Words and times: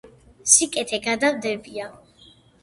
სიკეთე 0.53 0.99
გადამდებია 1.03 1.87